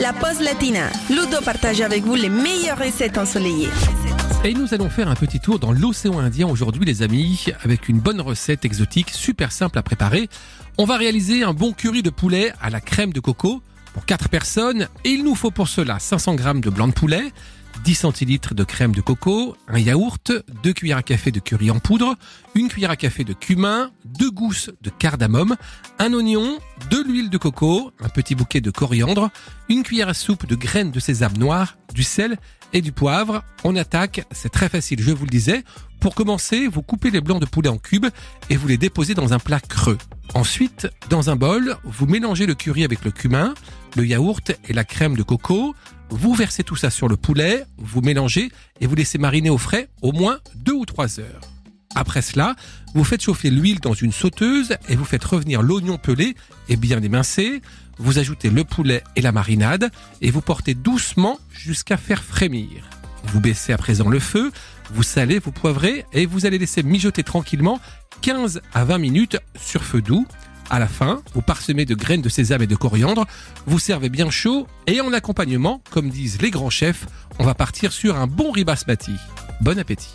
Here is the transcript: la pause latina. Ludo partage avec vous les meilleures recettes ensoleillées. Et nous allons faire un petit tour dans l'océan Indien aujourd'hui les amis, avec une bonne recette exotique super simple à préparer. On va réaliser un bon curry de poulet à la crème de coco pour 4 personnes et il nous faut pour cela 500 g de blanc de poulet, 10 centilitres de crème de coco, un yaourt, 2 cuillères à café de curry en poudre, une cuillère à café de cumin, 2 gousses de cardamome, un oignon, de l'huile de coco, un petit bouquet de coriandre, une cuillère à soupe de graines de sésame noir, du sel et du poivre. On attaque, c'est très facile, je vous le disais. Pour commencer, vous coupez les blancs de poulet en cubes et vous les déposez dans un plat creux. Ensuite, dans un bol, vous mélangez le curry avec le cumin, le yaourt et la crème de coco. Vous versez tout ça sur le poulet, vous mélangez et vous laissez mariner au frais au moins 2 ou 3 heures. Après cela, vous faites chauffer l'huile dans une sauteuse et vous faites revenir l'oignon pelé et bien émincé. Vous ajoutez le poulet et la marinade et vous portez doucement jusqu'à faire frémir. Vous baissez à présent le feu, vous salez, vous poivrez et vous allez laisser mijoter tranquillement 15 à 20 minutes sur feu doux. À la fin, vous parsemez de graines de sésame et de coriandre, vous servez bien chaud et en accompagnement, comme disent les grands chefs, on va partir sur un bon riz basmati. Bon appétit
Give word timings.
la 0.00 0.14
pause 0.14 0.40
latina. 0.40 0.88
Ludo 1.10 1.42
partage 1.44 1.82
avec 1.82 2.04
vous 2.04 2.14
les 2.14 2.30
meilleures 2.30 2.78
recettes 2.78 3.18
ensoleillées. 3.18 3.68
Et 4.44 4.54
nous 4.54 4.72
allons 4.72 4.88
faire 4.88 5.08
un 5.08 5.14
petit 5.14 5.40
tour 5.40 5.58
dans 5.58 5.72
l'océan 5.72 6.18
Indien 6.18 6.48
aujourd'hui 6.48 6.86
les 6.86 7.02
amis, 7.02 7.44
avec 7.62 7.88
une 7.90 8.00
bonne 8.00 8.22
recette 8.22 8.64
exotique 8.64 9.10
super 9.10 9.52
simple 9.52 9.78
à 9.78 9.82
préparer. 9.82 10.30
On 10.78 10.86
va 10.86 10.96
réaliser 10.96 11.42
un 11.42 11.52
bon 11.52 11.72
curry 11.72 12.02
de 12.02 12.08
poulet 12.08 12.52
à 12.62 12.70
la 12.70 12.80
crème 12.80 13.12
de 13.12 13.20
coco 13.20 13.60
pour 13.92 14.06
4 14.06 14.30
personnes 14.30 14.88
et 15.04 15.10
il 15.10 15.22
nous 15.22 15.34
faut 15.34 15.50
pour 15.50 15.68
cela 15.68 15.98
500 15.98 16.38
g 16.38 16.44
de 16.60 16.70
blanc 16.70 16.88
de 16.88 16.94
poulet, 16.94 17.32
10 17.84 17.94
centilitres 17.94 18.54
de 18.54 18.64
crème 18.64 18.94
de 18.94 19.00
coco, 19.00 19.56
un 19.68 19.78
yaourt, 19.78 20.32
2 20.62 20.72
cuillères 20.72 20.98
à 20.98 21.02
café 21.02 21.30
de 21.30 21.40
curry 21.40 21.70
en 21.70 21.78
poudre, 21.78 22.16
une 22.54 22.68
cuillère 22.68 22.90
à 22.90 22.96
café 22.96 23.24
de 23.24 23.32
cumin, 23.32 23.90
2 24.04 24.30
gousses 24.30 24.70
de 24.82 24.90
cardamome, 24.90 25.56
un 25.98 26.12
oignon, 26.12 26.58
de 26.90 27.02
l'huile 27.02 27.30
de 27.30 27.38
coco, 27.38 27.92
un 28.00 28.08
petit 28.08 28.34
bouquet 28.34 28.60
de 28.60 28.70
coriandre, 28.70 29.30
une 29.68 29.82
cuillère 29.82 30.08
à 30.08 30.14
soupe 30.14 30.46
de 30.46 30.54
graines 30.54 30.90
de 30.90 31.00
sésame 31.00 31.36
noir, 31.36 31.76
du 31.94 32.02
sel 32.02 32.38
et 32.72 32.80
du 32.80 32.92
poivre. 32.92 33.42
On 33.64 33.76
attaque, 33.76 34.26
c'est 34.30 34.52
très 34.52 34.68
facile, 34.68 35.02
je 35.02 35.10
vous 35.10 35.24
le 35.24 35.30
disais. 35.30 35.64
Pour 36.00 36.14
commencer, 36.14 36.66
vous 36.66 36.82
coupez 36.82 37.10
les 37.10 37.20
blancs 37.20 37.40
de 37.40 37.46
poulet 37.46 37.68
en 37.68 37.78
cubes 37.78 38.06
et 38.48 38.56
vous 38.56 38.68
les 38.68 38.78
déposez 38.78 39.14
dans 39.14 39.32
un 39.32 39.38
plat 39.38 39.60
creux. 39.60 39.98
Ensuite, 40.34 40.88
dans 41.08 41.28
un 41.28 41.36
bol, 41.36 41.76
vous 41.84 42.06
mélangez 42.06 42.46
le 42.46 42.54
curry 42.54 42.84
avec 42.84 43.04
le 43.04 43.10
cumin, 43.10 43.54
le 43.96 44.06
yaourt 44.06 44.52
et 44.68 44.72
la 44.72 44.84
crème 44.84 45.16
de 45.16 45.22
coco. 45.22 45.74
Vous 46.10 46.34
versez 46.34 46.64
tout 46.64 46.76
ça 46.76 46.90
sur 46.90 47.08
le 47.08 47.16
poulet, 47.16 47.64
vous 47.78 48.00
mélangez 48.00 48.50
et 48.80 48.86
vous 48.86 48.94
laissez 48.94 49.18
mariner 49.18 49.50
au 49.50 49.58
frais 49.58 49.88
au 50.02 50.12
moins 50.12 50.38
2 50.56 50.72
ou 50.72 50.84
3 50.84 51.20
heures. 51.20 51.40
Après 51.94 52.22
cela, 52.22 52.54
vous 52.94 53.04
faites 53.04 53.22
chauffer 53.22 53.50
l'huile 53.50 53.80
dans 53.80 53.94
une 53.94 54.12
sauteuse 54.12 54.76
et 54.88 54.96
vous 54.96 55.04
faites 55.04 55.24
revenir 55.24 55.62
l'oignon 55.62 55.98
pelé 55.98 56.36
et 56.68 56.76
bien 56.76 57.02
émincé. 57.02 57.62
Vous 57.98 58.18
ajoutez 58.18 58.48
le 58.48 58.64
poulet 58.64 59.02
et 59.16 59.22
la 59.22 59.32
marinade 59.32 59.90
et 60.20 60.30
vous 60.30 60.40
portez 60.40 60.74
doucement 60.74 61.38
jusqu'à 61.50 61.96
faire 61.96 62.22
frémir. 62.22 62.88
Vous 63.24 63.40
baissez 63.40 63.72
à 63.72 63.76
présent 63.76 64.08
le 64.08 64.18
feu, 64.18 64.50
vous 64.92 65.02
salez, 65.02 65.38
vous 65.38 65.52
poivrez 65.52 66.04
et 66.12 66.26
vous 66.26 66.46
allez 66.46 66.58
laisser 66.58 66.82
mijoter 66.82 67.22
tranquillement 67.22 67.80
15 68.22 68.62
à 68.72 68.84
20 68.84 68.98
minutes 68.98 69.38
sur 69.60 69.84
feu 69.84 70.00
doux. 70.00 70.26
À 70.70 70.78
la 70.78 70.86
fin, 70.86 71.20
vous 71.34 71.42
parsemez 71.42 71.84
de 71.84 71.96
graines 71.96 72.22
de 72.22 72.28
sésame 72.28 72.62
et 72.62 72.68
de 72.68 72.76
coriandre, 72.76 73.26
vous 73.66 73.80
servez 73.80 74.08
bien 74.08 74.30
chaud 74.30 74.68
et 74.86 75.00
en 75.00 75.12
accompagnement, 75.12 75.82
comme 75.90 76.10
disent 76.10 76.40
les 76.40 76.50
grands 76.50 76.70
chefs, 76.70 77.06
on 77.40 77.44
va 77.44 77.54
partir 77.54 77.90
sur 77.92 78.16
un 78.16 78.28
bon 78.28 78.52
riz 78.52 78.64
basmati. 78.64 79.16
Bon 79.60 79.78
appétit 79.80 80.14